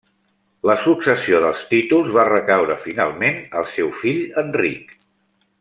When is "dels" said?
1.43-1.61